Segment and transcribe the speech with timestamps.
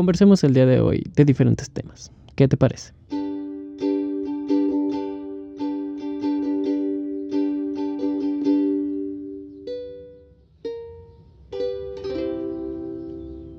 [0.00, 2.10] conversemos el día de hoy de diferentes temas.
[2.34, 2.94] ¿Qué te parece?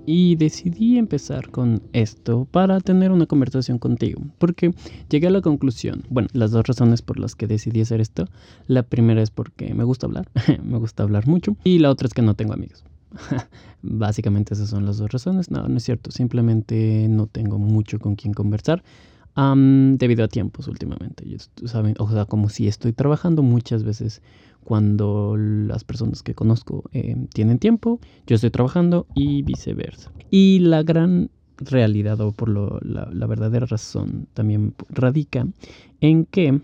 [0.08, 4.74] y decidí empezar con esto para tener una conversación contigo, porque
[5.10, 8.26] llegué a la conclusión, bueno, las dos razones por las que decidí hacer esto,
[8.68, 10.28] la primera es porque me gusta hablar,
[10.64, 12.84] me gusta hablar mucho, y la otra es que no tengo amigos.
[13.82, 18.16] Básicamente esas son las dos razones, no, no es cierto, simplemente no tengo mucho con
[18.16, 18.84] quien conversar.
[19.36, 21.26] debido a tiempos últimamente,
[21.66, 21.96] ¿saben?
[22.00, 24.22] o sea, como si estoy trabajando muchas veces
[24.64, 30.12] cuando las personas que conozco eh, tienen tiempo, yo estoy trabajando y viceversa.
[30.30, 35.48] Y la gran realidad o por lo, la, verdadera razón también radica
[36.00, 36.60] en que,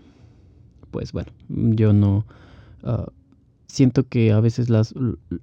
[0.90, 2.24] pues bueno, yo no...
[2.82, 3.06] Ah,
[3.68, 4.94] siento que a veces las,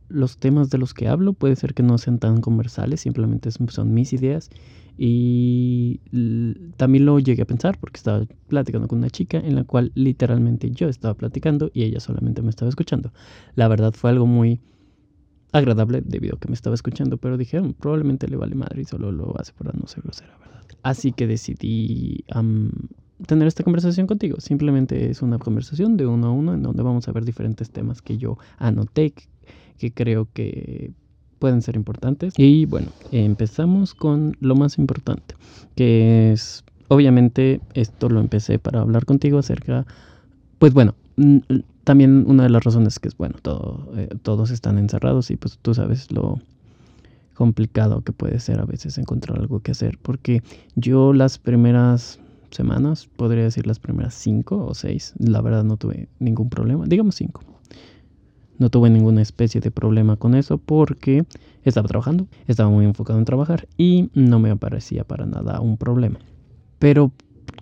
[0.09, 3.93] los temas de los que hablo puede ser que no sean tan conversales, simplemente son
[3.93, 4.49] mis ideas
[4.97, 5.99] y
[6.77, 10.71] también lo llegué a pensar porque estaba platicando con una chica en la cual literalmente
[10.71, 13.13] yo estaba platicando y ella solamente me estaba escuchando.
[13.55, 14.59] La verdad fue algo muy
[15.51, 18.85] agradable debido a que me estaba escuchando, pero dije, mm, probablemente le vale madre y
[18.85, 20.61] solo lo hace para no ser grosera, ¿verdad?
[20.83, 22.25] Así que decidí
[23.25, 24.39] tener esta conversación contigo.
[24.39, 28.01] Simplemente es una conversación de uno a uno en donde vamos a ver diferentes temas
[28.01, 29.13] que yo anoté,
[29.77, 30.91] que creo que
[31.39, 32.33] pueden ser importantes.
[32.37, 35.35] Y bueno, empezamos con lo más importante,
[35.75, 39.85] que es, obviamente, esto lo empecé para hablar contigo acerca,
[40.59, 40.95] pues bueno,
[41.83, 45.57] también una de las razones que es, bueno, todo, eh, todos están encerrados y pues
[45.61, 46.39] tú sabes lo
[47.35, 50.41] complicado que puede ser a veces encontrar algo que hacer, porque
[50.75, 52.19] yo las primeras
[52.51, 57.15] semanas, podría decir las primeras cinco o seis, la verdad no tuve ningún problema, digamos
[57.15, 57.41] cinco
[58.57, 61.25] no tuve ninguna especie de problema con eso porque
[61.63, 66.19] estaba trabajando, estaba muy enfocado en trabajar y no me parecía para nada un problema.
[66.79, 67.11] Pero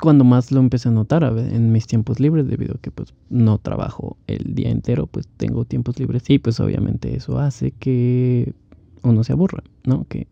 [0.02, 3.58] cuando más lo empecé a notar en mis tiempos libres, debido a que pues no
[3.58, 8.54] trabajo el día entero, pues tengo tiempos libres y pues obviamente eso hace que
[9.04, 10.06] uno se aburra, ¿no?
[10.08, 10.28] Que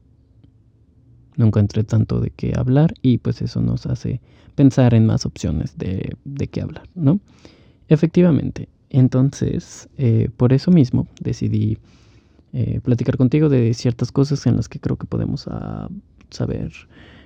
[1.38, 4.22] no encuentre tanto de qué hablar y pues eso nos hace
[4.56, 7.19] pensar en más opciones de, de qué hablar, ¿no?
[7.88, 11.78] Efectivamente, entonces, eh, por eso mismo decidí
[12.53, 15.90] eh, platicar contigo de ciertas cosas en las que creo que podemos ah,
[16.30, 16.74] saber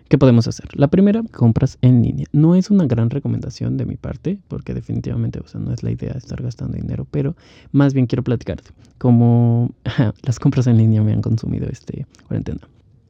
[0.07, 0.69] qué podemos hacer.
[0.77, 2.27] La primera, compras en línea.
[2.31, 5.89] No es una gran recomendación de mi parte, porque definitivamente, o sea, no es la
[5.89, 7.35] idea de estar gastando dinero, pero
[7.71, 9.71] más bien quiero platicarte cómo
[10.21, 12.61] las compras en línea me han consumido este cuarentena.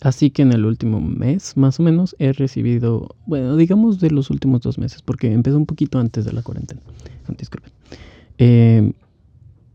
[0.05, 4.29] Así que en el último mes, más o menos, he recibido, bueno, digamos de los
[4.29, 6.79] últimos dos meses, porque empezó un poquito antes de la cuarentena.
[7.39, 7.73] Disculpen.
[8.37, 8.93] Eh,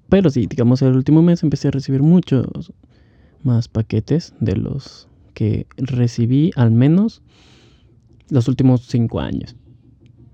[0.08, 2.72] pero sí, digamos, el último mes empecé a recibir muchos
[3.42, 7.22] más paquetes de los que recibí al menos
[8.28, 9.56] los últimos cinco años,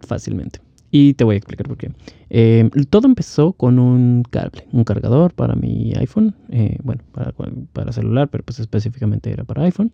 [0.00, 0.60] fácilmente.
[0.90, 1.90] Y te voy a explicar por qué.
[2.30, 7.32] Eh, todo empezó con un cable, un cargador para mi iPhone, eh, bueno, para,
[7.72, 9.90] para celular, pero pues específicamente era para iPhone.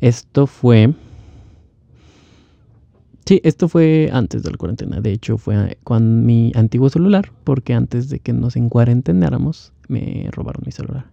[0.00, 0.92] Esto fue
[3.26, 5.00] Sí, esto fue antes de la cuarentena.
[5.00, 10.62] De hecho, fue con mi antiguo celular, porque antes de que nos encuarentenáramos, me robaron
[10.66, 11.06] mi celular.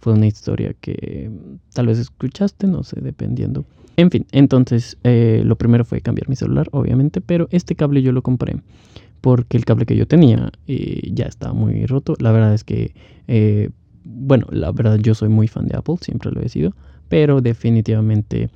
[0.00, 1.30] Fue una historia que
[1.72, 3.64] tal vez escuchaste, no sé, dependiendo.
[3.96, 8.12] En fin, entonces eh, lo primero fue cambiar mi celular, obviamente, pero este cable yo
[8.12, 8.56] lo compré
[9.22, 12.14] porque el cable que yo tenía eh, ya estaba muy roto.
[12.20, 12.94] La verdad es que,
[13.26, 13.70] eh,
[14.04, 16.74] bueno, la verdad yo soy muy fan de Apple, siempre lo he sido,
[17.08, 18.50] pero definitivamente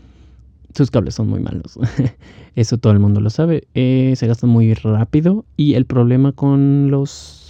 [0.74, 1.78] sus cables son muy malos.
[2.54, 3.66] Eso todo el mundo lo sabe.
[3.74, 7.49] Se gastan muy rápido y el problema con los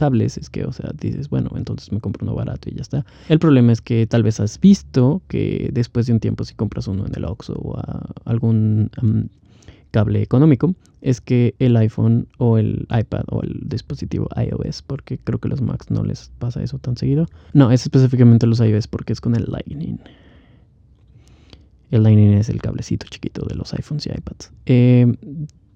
[0.00, 3.04] cables es que, o sea, dices, bueno, entonces me compro uno barato y ya está.
[3.28, 6.88] El problema es que tal vez has visto que después de un tiempo si compras
[6.88, 7.78] uno en el Oxxo o
[8.24, 8.90] algún
[9.90, 15.38] cable económico, es que el iPhone o el iPad o el dispositivo iOS, porque creo
[15.38, 17.26] que los Macs no les pasa eso tan seguido.
[17.52, 19.98] No, es específicamente los iOS porque es con el Lightning.
[21.90, 24.50] El Lightning es el cablecito chiquito de los iPhones y iPads.
[24.64, 25.14] Eh,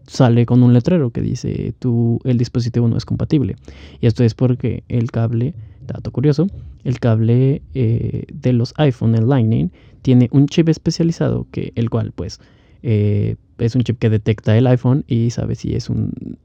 [0.06, 3.56] sale con un letrero que dice tu, el dispositivo no es compatible.
[4.00, 5.54] Y esto es porque el cable,
[5.86, 6.46] dato curioso,
[6.84, 9.70] el cable eh, de los iPhone, el Lightning,
[10.02, 12.40] tiene un chip especializado que el cual pues
[12.82, 16.38] eh, es un chip que detecta el iPhone y sabe si es un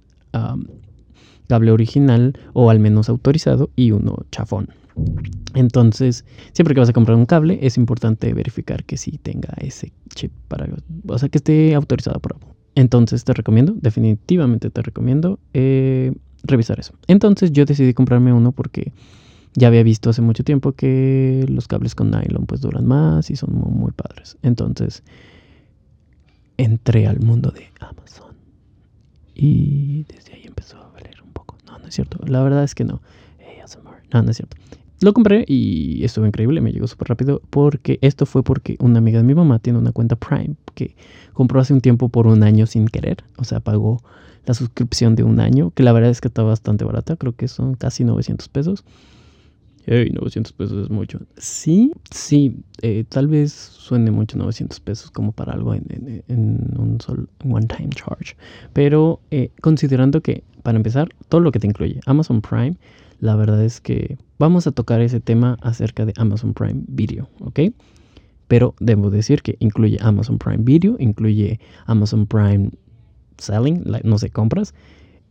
[1.48, 4.70] cable original o al menos autorizado y uno chafón.
[5.56, 9.92] Entonces, siempre que vas a comprar un cable, es importante verificar que sí tenga ese
[10.14, 10.68] chip para,
[11.08, 12.59] o sea, que esté autorizado por Apple.
[12.80, 16.94] Entonces, te recomiendo, definitivamente te recomiendo eh, revisar eso.
[17.08, 18.94] Entonces, yo decidí comprarme uno porque
[19.54, 23.36] ya había visto hace mucho tiempo que los cables con nylon pues duran más y
[23.36, 24.38] son muy, padres.
[24.44, 25.04] Entonces
[26.56, 28.36] entré al mundo de Amazon
[29.36, 31.58] y desde ahí empezó a valer un poco.
[31.66, 32.18] No, no es cierto.
[32.28, 33.02] La verdad es que no.
[34.14, 34.56] no, no es cierto.
[35.02, 39.20] Lo compré y estuvo increíble, me llegó súper rápido porque esto fue porque una amiga
[39.20, 40.96] de mi mamá tiene una cuenta Prime que
[41.34, 44.02] compró hace un tiempo por un año sin querer, o sea, pagó
[44.46, 47.48] la suscripción de un año, que la verdad es que está bastante barata, creo que
[47.48, 48.84] son casi 900 pesos.
[49.86, 51.20] Hey, 900 pesos es mucho.
[51.38, 57.28] Sí, sí, eh, tal vez suene mucho 900 pesos como para algo en, un solo
[57.44, 58.36] one time charge.
[58.74, 62.76] Pero eh, considerando que, para empezar, todo lo que te incluye Amazon Prime,
[63.20, 67.60] la verdad es que vamos a tocar ese tema acerca de Amazon Prime Video, ¿ok?
[68.48, 72.72] Pero debo decir que incluye Amazon Prime Video, incluye Amazon Prime
[73.38, 74.74] Selling, no sé, compras,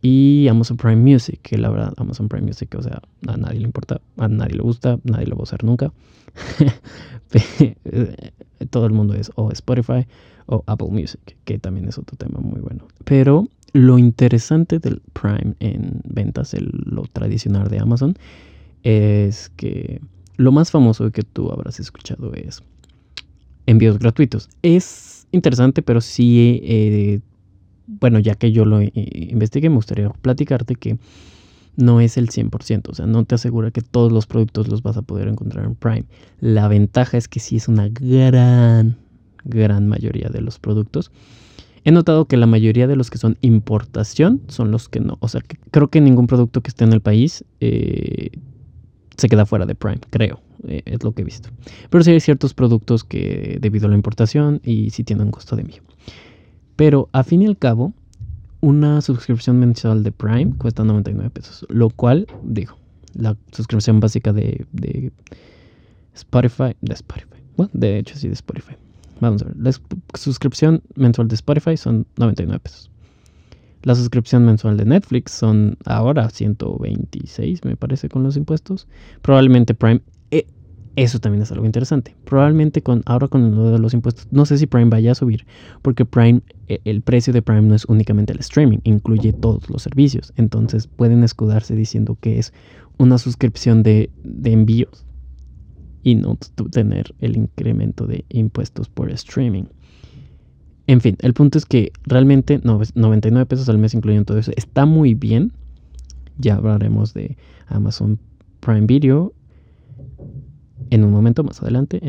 [0.01, 3.65] y Amazon Prime Music, que la verdad Amazon Prime Music, o sea, a nadie le
[3.65, 5.91] importa, a nadie le gusta, nadie lo va a usar nunca.
[8.69, 10.07] Todo el mundo es o Spotify
[10.45, 12.87] o Apple Music, que también es otro tema muy bueno.
[13.03, 18.15] Pero lo interesante del Prime en ventas, el, lo tradicional de Amazon,
[18.83, 20.01] es que
[20.37, 22.63] lo más famoso que tú habrás escuchado es
[23.65, 24.49] envíos gratuitos.
[24.61, 27.19] Es interesante, pero sí eh,
[27.89, 30.99] bueno, ya que yo lo investigué, me gustaría platicarte que
[31.75, 34.97] no es el 100%, o sea, no te asegura que todos los productos los vas
[34.97, 36.05] a poder encontrar en Prime.
[36.39, 38.97] La ventaja es que sí es una gran,
[39.43, 41.11] gran mayoría de los productos.
[41.83, 45.17] He notado que la mayoría de los que son importación son los que no.
[45.21, 48.31] O sea, que creo que ningún producto que esté en el país eh,
[49.17, 50.41] se queda fuera de Prime, creo.
[50.67, 51.49] Eh, es lo que he visto.
[51.89, 55.55] Pero sí hay ciertos productos que debido a la importación y sí tienen un costo
[55.55, 55.81] de envío.
[56.75, 57.93] Pero a fin y al cabo,
[58.61, 61.65] una suscripción mensual de Prime cuesta 99 pesos.
[61.69, 62.77] Lo cual, digo,
[63.13, 64.65] la suscripción básica de,
[66.13, 68.75] Spotify, de Spotify, bueno, de hecho sí de Spotify.
[69.19, 69.71] Vamos a ver, la
[70.13, 72.91] suscripción mensual de Spotify son 99 pesos.
[73.83, 78.87] La suscripción mensual de Netflix son ahora 126, me parece, con los impuestos.
[79.21, 80.01] Probablemente Prime
[81.03, 82.15] eso también es algo interesante.
[82.25, 85.45] Probablemente con ahora con lo de los impuestos, no sé si Prime vaya a subir,
[85.81, 89.81] porque Prime, e, el precio de Prime no es únicamente el streaming, incluye todos los
[89.81, 90.33] servicios.
[90.35, 92.53] Entonces pueden escudarse diciendo que es
[92.97, 94.09] una suscripción de,
[94.43, 95.05] envíos
[96.03, 96.37] y no
[96.71, 99.65] tener el incremento de impuestos por streaming.
[100.87, 104.85] En fin, el punto es que realmente 99 pesos al mes incluyendo todo eso está
[104.85, 105.51] muy bien.
[106.39, 107.37] Ya hablaremos de
[107.67, 108.17] Amazon
[108.59, 109.33] Prime Video
[110.89, 112.01] en un momento más adelante.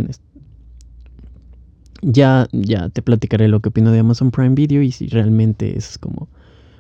[2.03, 5.99] Ya, ya te platicaré lo que opino de Amazon Prime Video y si realmente es
[5.99, 6.29] como...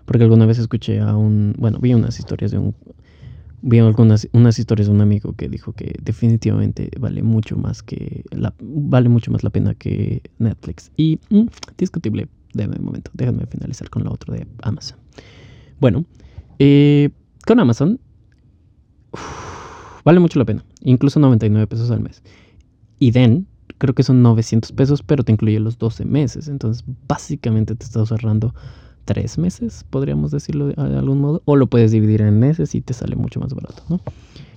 [0.06, 1.54] Porque alguna vez escuché a un...
[1.58, 2.74] Bueno, vi unas historias de un...
[3.62, 8.24] Vi algunas unas historias de un amigo que dijo que definitivamente vale mucho más que
[8.30, 11.46] la, vale mucho más la pena que Netflix y mm,
[11.76, 13.10] discutible de momento.
[13.14, 14.98] Déjame finalizar con lo otro de Amazon.
[15.78, 16.04] Bueno,
[16.58, 17.10] eh,
[17.46, 18.00] con Amazon
[20.04, 20.64] Vale mucho la pena.
[20.82, 22.22] Incluso 99 pesos al mes.
[22.98, 23.46] Y then,
[23.78, 26.48] creo que son 900 pesos, pero te incluye los 12 meses.
[26.48, 28.54] Entonces, básicamente te estás ahorrando
[29.10, 31.42] 3 meses, podríamos decirlo de, algún modo.
[31.44, 34.00] O lo puedes dividir en meses y te sale mucho más barato, ¿no?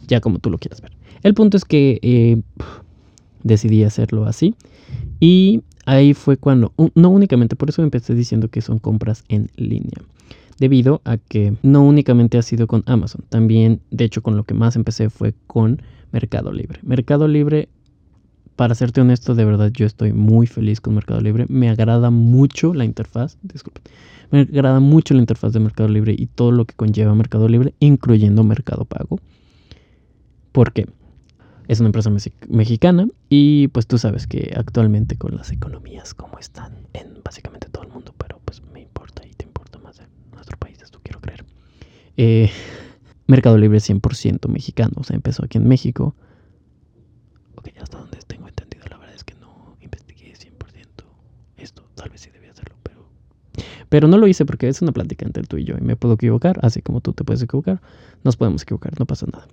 [0.07, 0.91] Ya como tú lo quieras ver.
[1.23, 2.39] El punto es que eh,
[3.41, 4.53] decidí hacerlo así.
[5.19, 9.97] Y ahí fue cuando, no únicamente, por eso empecé diciendo que son compras en línea
[10.59, 14.53] debido a que no únicamente ha sido con Amazon, también de hecho con lo que
[14.53, 15.81] más empecé fue con
[16.11, 16.79] Mercado Libre.
[16.83, 17.69] Mercado Libre,
[18.55, 22.73] para serte honesto, de verdad yo estoy muy feliz con Mercado Libre, me agrada mucho
[22.73, 23.81] la interfaz, disculpe,
[24.31, 27.73] me agrada mucho la interfaz de Mercado Libre y todo lo que conlleva Mercado Libre,
[27.79, 29.19] incluyendo Mercado Pago.
[30.51, 30.87] ¿Por qué?
[31.67, 32.11] Es una empresa
[32.49, 37.83] mexicana y pues tú sabes que actualmente con las economías como están en básicamente todo
[37.83, 40.01] el mundo, pero pues me importa y te importa más
[40.33, 41.45] nuestro país, esto quiero creer.
[42.17, 42.51] Eh,
[43.27, 46.15] Mercado Libre 100% mexicano, o sea, empezó aquí en México.
[47.55, 51.05] Ok, hasta donde tengo entendido, la verdad es que no investigué 100%
[51.57, 53.07] esto, tal vez sí debía hacerlo, pero...
[53.93, 56.15] Pero no lo hice porque es una plática entre tú y yo y me puedo
[56.15, 57.79] equivocar, así como tú te puedes equivocar,
[58.23, 59.47] nos podemos equivocar, no pasa nada.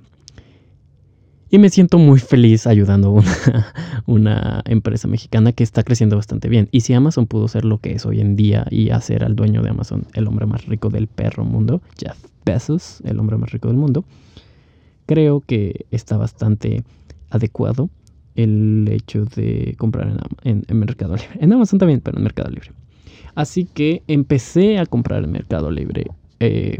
[1.50, 3.74] Y me siento muy feliz ayudando a una,
[4.06, 6.70] una, empresa mexicana que está creciendo bastante bien.
[6.72, 9.60] Y si Amazon pudo ser lo que es hoy en día y hacer al dueño
[9.60, 12.16] de Amazon el hombre más rico del perro mundo, Jeff
[12.46, 14.06] Bezos, el hombre más rico del mundo,
[15.04, 16.82] creo que está bastante
[17.28, 17.90] adecuado
[18.36, 21.36] el hecho de comprar en, Mercado Libre.
[21.40, 22.70] En Amazon también, pero en Mercado Libre.
[23.34, 26.06] Así que empecé a comprar en Mercado Libre.
[26.40, 26.78] Eh,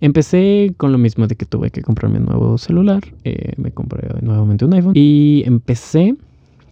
[0.00, 3.02] Empecé con lo mismo de que tuve que comprarme un nuevo celular.
[3.24, 4.92] Eh, me compré nuevamente un iPhone.
[4.94, 6.16] Y empecé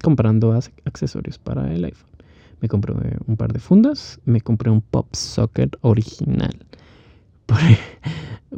[0.02, 0.52] comprando
[0.84, 2.08] accesorios para el iPhone.
[2.60, 2.94] Me compré
[3.26, 4.20] un par de fundas.
[4.24, 6.56] Me compré un pop socket original.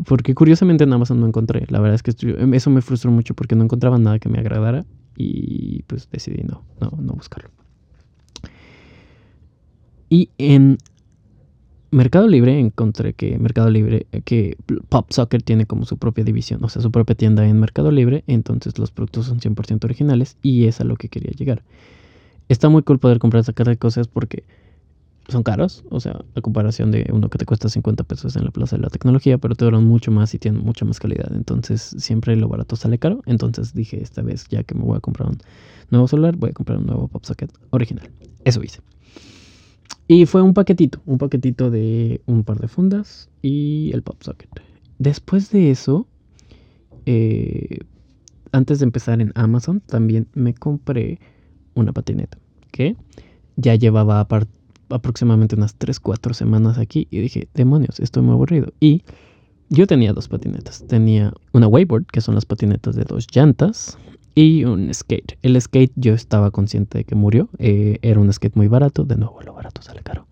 [0.04, 1.64] Porque curiosamente en Amazon no encontré.
[1.68, 2.12] La verdad es que
[2.52, 4.84] eso me frustró mucho porque no encontraba nada que me agradara.
[5.16, 7.50] Y pues decidí no, no, no buscarlo.
[10.08, 10.78] Y en
[11.90, 14.56] Mercado Libre encontré que Mercado Libre, eh, que
[14.88, 18.24] Pop Soccer tiene como su propia división, o sea, su propia tienda en Mercado Libre,
[18.26, 21.62] entonces los productos son 100% originales y es a lo que quería llegar.
[22.48, 24.44] Está muy cool poder comprar esa cara de cosas porque
[25.28, 28.50] son caros, o sea, a comparación de uno que te cuesta 50 pesos en la
[28.50, 31.32] Plaza de la Tecnología, pero te duran mucho más y tienen mucha más calidad.
[31.34, 33.22] Entonces, siempre lo barato sale caro.
[33.26, 35.38] Entonces dije, esta vez ya que me voy a comprar un
[35.90, 38.08] nuevo celular, voy a comprar un nuevo Pop Socket original.
[38.44, 38.80] Eso hice.
[40.08, 44.48] Y fue un paquetito, un paquetito de un par de fundas y el pop socket.
[44.98, 46.06] Después de eso,
[47.06, 47.80] eh,
[48.52, 51.18] antes de empezar en Amazon, también me compré
[51.74, 52.38] una patineta
[52.70, 52.96] que
[53.56, 54.26] ya llevaba
[54.90, 58.72] aproximadamente unas 3-4 semanas aquí y dije, demonios, estoy muy aburrido.
[58.80, 59.02] Y
[59.68, 60.84] yo tenía dos patinetas.
[60.86, 63.98] Tenía una wakeboard, que son las patinetas de dos llantas,
[64.36, 65.38] y un skate.
[65.42, 67.48] El skate yo estaba consciente de que murió.
[67.58, 69.04] Eh, era un skate muy barato.
[69.04, 70.28] De nuevo, lo barato sale caro.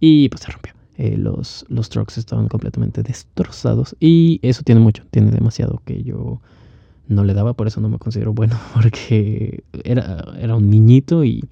[0.00, 0.74] Y pues se rompió.
[0.98, 3.94] Eh, los, los trucks estaban completamente destrozados.
[4.00, 5.04] Y eso tiene mucho.
[5.12, 6.40] Tiene demasiado que yo
[7.06, 7.54] no le daba.
[7.54, 8.58] Por eso no me considero bueno.
[8.74, 11.44] Porque era, era un niñito y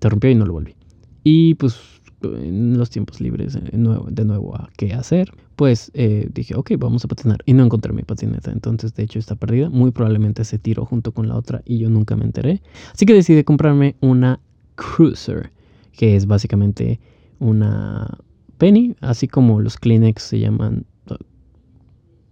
[0.00, 0.76] se rompió y no lo volví.
[1.24, 6.54] Y pues en los tiempos libres de nuevo, de nuevo a qué hacer pues dije,
[6.54, 7.42] ok, vamos a patinar.
[7.44, 8.50] Y no encontré mi patineta.
[8.50, 9.68] Entonces, de hecho, está perdida.
[9.68, 12.62] Muy probablemente se tiró junto con la otra y yo nunca me enteré.
[12.94, 14.40] Así que decidí comprarme una
[14.76, 15.50] Cruiser,
[15.92, 16.98] que es básicamente
[17.40, 18.16] una
[18.56, 21.16] penny, así como los Kleenex se llaman uh,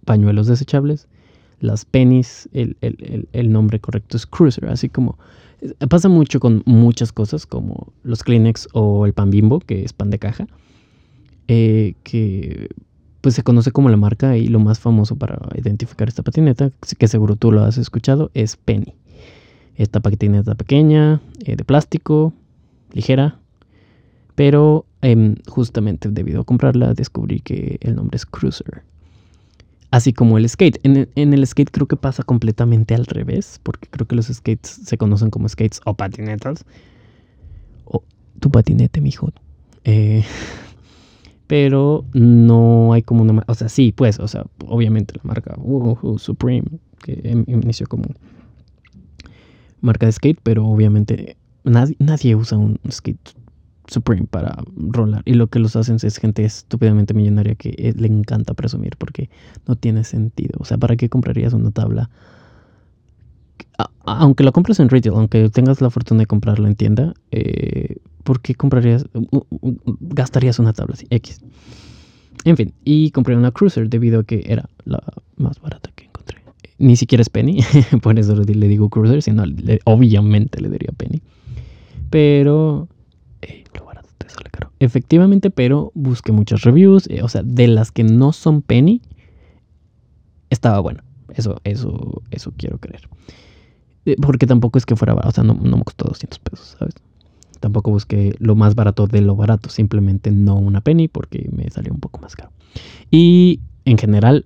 [0.05, 1.07] pañuelos desechables.
[1.59, 5.19] Las pennies, el, el nombre correcto es Cruiser, así como
[5.89, 10.09] pasa mucho con muchas cosas como los Kleenex o el pan bimbo, que es pan
[10.09, 10.47] de caja,
[11.47, 12.69] eh, que
[13.21, 17.07] pues se conoce como la marca y lo más famoso para identificar esta patineta, que
[17.07, 18.93] seguro tú lo has escuchado, es Penny.
[19.75, 22.33] Esta patineta pequeña, eh, de plástico,
[22.93, 23.39] ligera,
[24.35, 28.83] pero em, justamente debido a comprarla descubrí que el nombre es Cruiser.
[29.91, 30.79] Así como el skate.
[30.83, 34.97] En el, skate creo que pasa completamente al revés, porque creo que los skates se
[34.97, 36.63] conocen como skates o patinetas.
[37.85, 38.03] O
[38.39, 39.31] tu patinete, mijo.
[39.83, 40.23] Eh,
[41.47, 43.43] pero no hay como una...
[43.47, 45.57] O sea, sí, pues, o sea, obviamente la marca
[46.17, 46.67] Supreme,
[47.01, 48.05] que em, inició como
[49.81, 53.33] marca de skate, pero obviamente nadie usa un skate
[53.89, 55.23] Supreme para rolar.
[55.25, 59.29] Y lo que los hacen es gente estúpidamente millonaria que eh, le encanta presumir porque
[59.67, 60.57] no tiene sentido.
[60.59, 62.09] O sea, ¿para qué comprarías una tabla?
[64.05, 68.41] aunque la compres en retail, aunque tengas la fortuna de comprarla en tienda, eh, ¿por
[68.41, 69.05] qué comprarías,
[69.99, 71.07] gastarías una tabla así?
[71.09, 71.39] X.
[72.45, 75.01] En fin, y compré una Cruiser debido a que era la
[75.37, 76.39] más barata que encontré.
[76.77, 77.59] Ni siquiera es Penny,
[78.01, 79.43] por eso le digo Cruiser, sino
[79.85, 81.21] obviamente le diría Penny.
[82.09, 82.87] Pero
[83.77, 84.71] lo barato te sale caro.
[84.79, 89.01] Efectivamente, pero busqué muchas reviews, eh, o sea, de las que no son Penny,
[90.49, 91.03] estaba bueno.
[91.33, 93.07] Eso, eso, eso quiero creer.
[94.05, 96.75] Eh, porque tampoco es que fuera barato, o sea, no, no me costó 200 pesos,
[96.79, 96.95] ¿sabes?
[97.59, 101.93] Tampoco busqué lo más barato de lo barato, simplemente no una penny porque me salió
[101.93, 102.51] un poco más caro.
[103.11, 104.45] Y en general,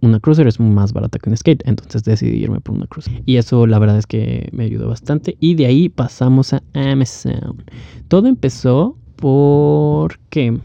[0.00, 3.22] una cruiser es más barata que un skate, entonces decidí irme por una cruiser.
[3.26, 5.36] Y eso la verdad es que me ayudó bastante.
[5.40, 7.64] Y de ahí pasamos a Amazon.
[8.08, 10.58] Todo empezó porque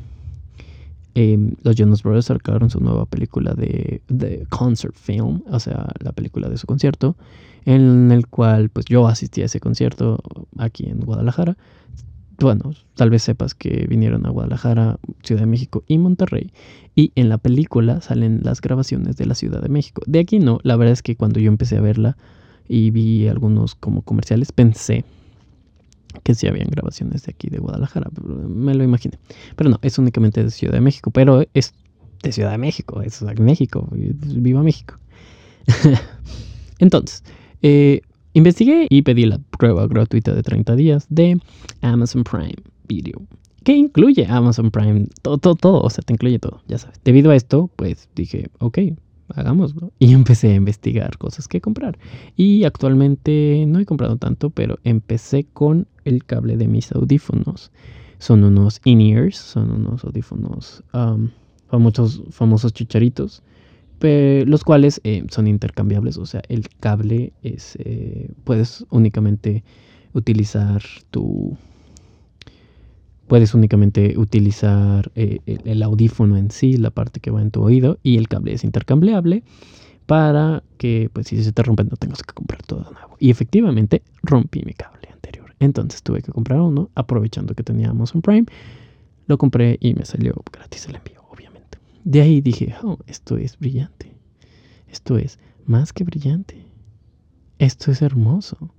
[1.16, 6.12] em, los Jonas Brothers sacaron su nueva película de, de concert film, o sea, la
[6.12, 7.16] película de su concierto
[7.66, 10.20] en el cual pues yo asistí a ese concierto
[10.58, 11.58] aquí en Guadalajara.
[12.40, 16.52] Bueno, tal vez sepas que vinieron a Guadalajara, Ciudad de México y Monterrey.
[16.96, 20.02] Y en la película salen las grabaciones de la Ciudad de México.
[20.06, 22.18] De aquí no, la verdad es que cuando yo empecé a verla
[22.68, 25.06] y vi algunos como comerciales, pensé
[26.24, 28.10] que sí habían grabaciones de aquí de Guadalajara.
[28.24, 29.18] Me lo imaginé.
[29.56, 31.12] Pero no, es únicamente de Ciudad de México.
[31.12, 31.74] Pero es
[32.24, 33.88] de Ciudad de México, es México.
[33.92, 34.96] Viva México.
[36.80, 37.24] Entonces,
[37.62, 38.02] eh,
[38.36, 41.40] investigué y pedí la prueba gratuita de 30 días de
[41.82, 42.56] Amazon Prime
[42.88, 43.26] Video.
[43.64, 47.00] Que incluye Amazon Prime, todo, todo, todo, o sea, te incluye todo, ya sabes.
[47.04, 48.78] Debido a esto, pues dije, ok,
[49.34, 49.92] hagámoslo.
[49.98, 51.98] Y empecé a investigar cosas que comprar.
[52.36, 57.72] Y actualmente no he comprado tanto, pero empecé con el cable de mis audífonos.
[58.20, 61.30] Son unos in-ears, son unos audífonos, um,
[61.68, 63.44] famosos, famosos chicharitos,
[64.46, 69.64] los cuales eh, son intercambiables, o sea, el cable es, eh, puedes únicamente
[70.14, 70.82] utilizar
[71.12, 71.58] tu,
[73.28, 77.98] puedes únicamente utilizar eh, el, audífono en sí, la parte que va en tu oído,
[78.04, 79.44] y el cable es intercambiable
[80.06, 83.18] para que, pues, si se te rompe, no tengas que comprar todo nuevo.
[83.20, 85.56] Y efectivamente, rompí mi cable anterior.
[85.60, 88.46] Entonces tuve que comprar uno, aprovechando que tenía Amazon Prime.
[89.28, 91.25] Lo compré y me salió gratis el envío.
[92.06, 94.16] De ahí dije, oh, esto es brillante.
[94.88, 96.64] Esto es más que brillante.
[97.58, 98.72] Esto es hermoso.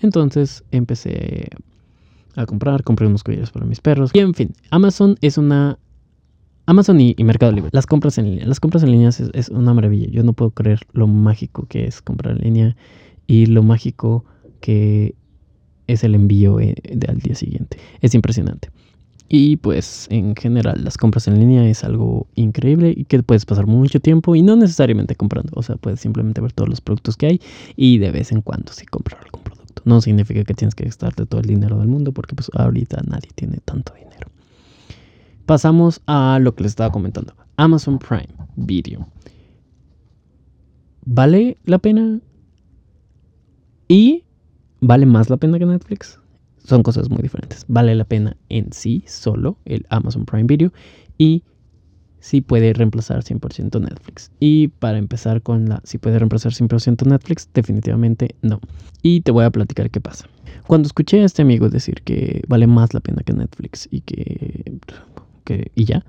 [0.00, 1.50] Entonces empecé
[2.36, 4.12] a comprar, compré unos collares para mis perros.
[4.14, 5.76] Y en fin, Amazon es una...
[6.66, 7.70] Amazon y, Mercado Libre.
[7.72, 8.46] Las compras en línea.
[8.46, 10.08] Las compras en línea es, una maravilla.
[10.10, 12.76] Yo no puedo creer lo mágico que es comprar en línea
[13.26, 14.24] y lo mágico
[14.60, 15.16] que
[15.88, 16.76] es el envío eh,
[17.08, 17.78] al día siguiente.
[18.02, 18.70] Es impresionante.
[19.28, 23.66] Y pues en general las compras en línea es algo increíble y que puedes pasar
[23.66, 25.52] mucho tiempo y no necesariamente comprando.
[25.54, 27.40] O sea, puedes simplemente ver todos los productos que hay
[27.76, 29.82] y de vez en cuando sí comprar algún producto.
[29.84, 33.28] No significa que tienes que gastarte todo el dinero del mundo porque pues ahorita nadie
[33.34, 34.28] tiene tanto dinero.
[35.44, 37.34] Pasamos a lo que les estaba comentando.
[37.56, 39.06] Amazon Prime Video.
[41.04, 42.20] ¿Vale la pena?
[43.88, 44.24] ¿Y
[44.80, 46.18] vale más la pena que Netflix?
[46.64, 47.64] Son cosas muy diferentes.
[47.68, 50.72] Vale la pena en sí solo el Amazon Prime Video
[51.16, 51.42] y
[52.20, 54.30] si puede reemplazar 100% Netflix.
[54.40, 58.60] Y para empezar con la si puede reemplazar 100% Netflix, definitivamente no.
[59.02, 60.26] Y te voy a platicar qué pasa.
[60.66, 64.78] Cuando escuché a este amigo decir que vale más la pena que Netflix y que,
[65.44, 66.04] que y ya,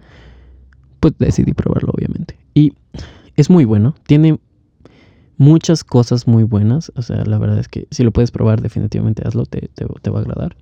[1.00, 2.38] pues decidí probarlo obviamente.
[2.54, 2.74] Y
[3.36, 4.40] es muy bueno, tiene
[5.40, 9.26] muchas cosas muy buenas, o sea, la verdad es que si lo puedes probar definitivamente
[9.26, 10.56] hazlo, te, te va a agradar.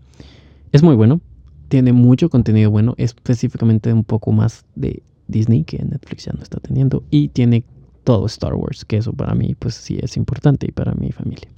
[0.72, 1.20] Es muy bueno,
[1.68, 6.60] tiene mucho contenido bueno, específicamente un poco más de Disney, que Netflix ya no está
[6.60, 7.66] teniendo, y tiene
[8.04, 11.50] todo Star Wars, que eso para mí pues sí es importante y para mi familia.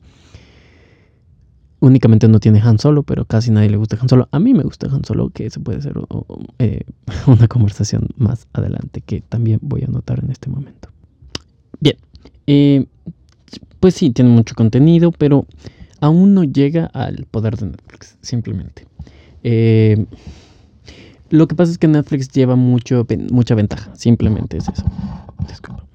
[1.81, 4.27] Únicamente no tiene Han Solo, pero casi nadie le gusta Han Solo.
[4.31, 5.93] A mí me gusta Han Solo, que eso puede ser
[6.57, 6.81] eh,
[7.27, 10.89] una conversación más adelante que también voy a anotar en este momento.
[11.79, 11.97] Bien,
[12.47, 12.88] eh,
[13.79, 15.45] pues sí, tiene mucho contenido, pero
[16.01, 18.85] aún no llega al poder de Netflix, simplemente.
[19.43, 20.05] Eh,
[21.29, 23.93] lo que pasa es que Netflix lleva mucho, mucha ventaja.
[23.95, 24.83] Simplemente es eso.
[25.47, 25.85] Disculpa.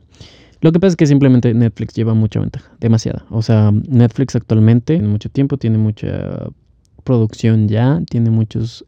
[0.60, 2.70] Lo que pasa es que simplemente Netflix lleva mucha ventaja.
[2.80, 3.24] Demasiada.
[3.30, 6.48] O sea, Netflix actualmente, en mucho tiempo, tiene mucha
[7.02, 8.00] producción ya.
[8.08, 8.84] Tiene muchos...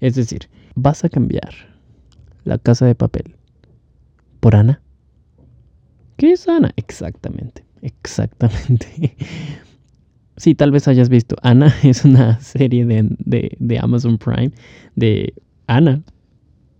[0.00, 1.52] es decir, vas a cambiar
[2.44, 3.34] la casa de papel
[4.40, 4.80] por Ana.
[6.16, 6.72] ¿Qué es Ana?
[6.76, 7.63] Exactamente.
[7.84, 9.16] Exactamente.
[10.36, 11.36] Sí, tal vez hayas visto.
[11.42, 14.50] Ana es una serie de, de Amazon Prime
[14.96, 15.32] de
[15.68, 16.02] Ana,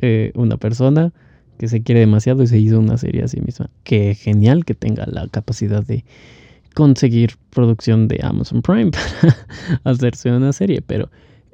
[0.01, 1.12] eh, una persona
[1.57, 3.71] que se quiere demasiado y se hizo una serie a sí misma.
[3.85, 6.05] Qué genial que tenga la capacidad de
[6.75, 9.37] conseguir producción de Amazon Prime para
[9.85, 11.09] hacerse una serie, pero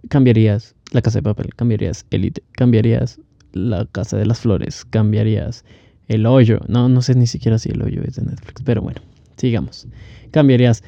[0.08, 3.20] cambiarías La Casa de Papel, cambiarías Elite, cambiarías
[3.52, 5.66] La Casa de las Flores, cambiarías
[6.08, 9.02] El Hoyo, no, no sé ni siquiera si El Hoyo es de Netflix, pero bueno,
[9.40, 9.88] sigamos.
[10.30, 10.82] Cambiarías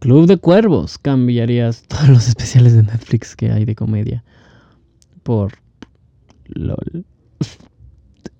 [0.00, 4.24] Club de Cuervos, cambiarías todos los especiales de Netflix que hay de comedia
[5.22, 5.52] por
[6.46, 7.04] LOL.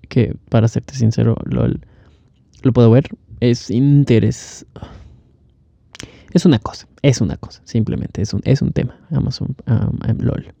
[0.09, 1.81] Que para serte sincero, LOL
[2.63, 3.07] lo puedo ver.
[3.39, 4.65] Es interés.
[6.33, 8.99] Es una cosa, es una cosa, simplemente es un, es un tema.
[9.11, 9.55] Amazon,
[10.17, 10.53] LOL.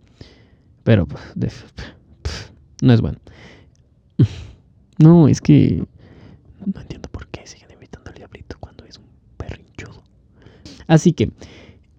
[0.83, 1.07] Pero
[2.81, 3.17] no es bueno.
[5.01, 5.81] No, es que
[6.65, 9.05] no entiendo por qué siguen invitando al diablito cuando es un
[9.37, 10.03] perrinchudo.
[10.89, 11.31] Así que,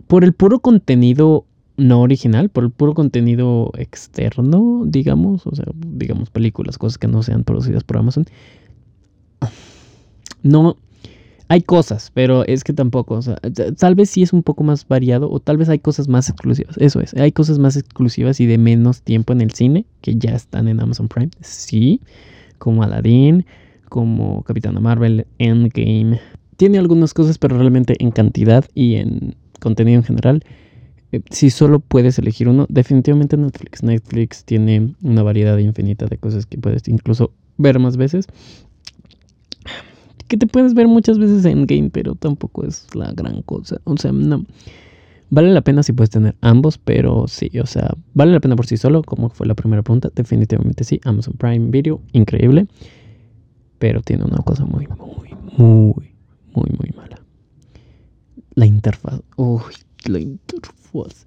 [0.09, 6.29] por el puro contenido no original, por el puro contenido externo, digamos, o sea, digamos
[6.29, 8.26] películas, cosas que no sean producidas por Amazon.
[10.42, 10.76] No,
[11.46, 13.37] hay cosas, pero es que tampoco, o sea,
[13.79, 16.76] tal vez sí es un poco más variado o tal vez hay cosas más exclusivas,
[16.79, 20.31] eso es, hay cosas más exclusivas y de menos tiempo en el cine que ya
[20.31, 22.00] están en Amazon Prime, sí,
[22.59, 23.46] como Aladdin,
[23.88, 26.20] como Capitana Marvel, Endgame.
[26.61, 30.44] Tiene algunas cosas, pero realmente en cantidad y en contenido en general
[31.11, 33.83] eh, si solo puedes elegir uno, definitivamente Netflix.
[33.83, 38.27] Netflix tiene una variedad infinita de cosas que puedes incluso ver más veces.
[40.29, 43.81] Que te puedes ver muchas veces en game, pero tampoco es la gran cosa.
[43.85, 44.44] O sea, no.
[45.31, 48.66] Vale la pena si puedes tener ambos, pero sí, o sea, vale la pena por
[48.66, 50.11] sí solo, como fue la primera pregunta.
[50.14, 51.01] Definitivamente sí.
[51.05, 52.66] Amazon Prime Video, increíble.
[53.79, 56.10] Pero tiene una cosa muy, muy, muy,
[56.54, 57.20] muy, muy mala.
[58.54, 59.20] La interfaz.
[59.36, 59.62] Uy,
[60.06, 61.24] la interfaz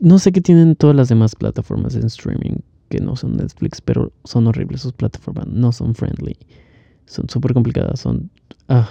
[0.00, 4.12] no sé qué tienen todas las demás plataformas en streaming que no son Netflix, pero
[4.24, 6.36] son horribles sus plataformas, no son friendly,
[7.06, 8.30] son súper complicadas, son...
[8.68, 8.88] Ah,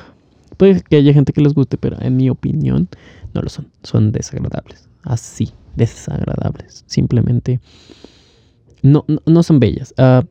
[0.57, 2.87] puede que haya gente que les guste, pero en mi opinión
[3.33, 7.59] no lo son, son desagradables, así, desagradables, simplemente
[8.83, 10.23] no, no, son bellas, uh,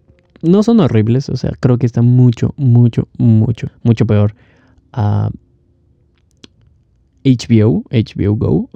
[0.43, 4.35] no son horribles, o sea, creo que está mucho, mucho, mucho, mucho peor.
[7.25, 8.71] HBO, HBO Go,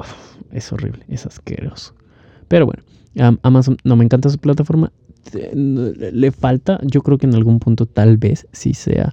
[0.52, 1.94] es horrible, es asqueroso.
[2.48, 2.82] Pero bueno,
[3.42, 4.92] Amazon no me encanta su plataforma.
[5.52, 9.12] Le falta, yo creo que en algún punto tal vez sí sea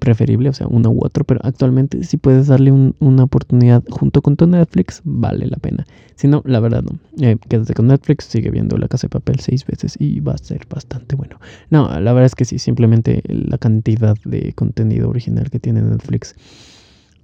[0.00, 4.36] preferible, o sea, uno u otro, pero actualmente si puedes darle una oportunidad junto con
[4.36, 5.86] tu Netflix, vale la pena.
[6.16, 6.98] Si no, la verdad no.
[7.24, 10.38] Eh, quédate con Netflix, sigue viendo La Casa de Papel seis veces y va a
[10.38, 11.38] ser bastante bueno.
[11.70, 16.34] No, la verdad es que sí, simplemente la cantidad de contenido original que tiene Netflix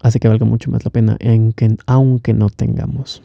[0.00, 3.22] hace que valga mucho más la pena, en que, aunque no tengamos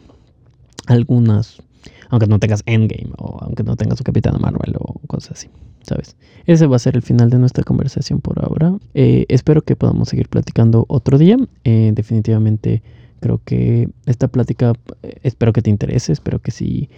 [0.87, 1.61] algunas
[2.09, 5.49] aunque no tengas Endgame o aunque no tengas su Capitana Marvel o cosas así,
[5.83, 6.15] ¿sabes?
[6.45, 8.77] Ese va a ser el final de nuestra conversación por ahora.
[8.93, 11.37] Eh, espero que podamos seguir platicando otro día.
[11.63, 12.83] Eh, definitivamente
[13.19, 16.89] creo que esta plática, eh, espero que te interese, espero que sí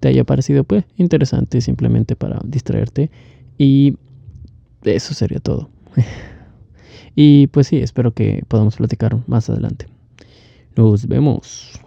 [0.00, 3.10] te haya parecido pues interesante simplemente para distraerte
[3.56, 3.96] y
[4.84, 5.68] eso sería todo.
[7.16, 9.86] y pues sí, espero que podamos platicar más adelante.
[10.76, 11.80] Nos vemos.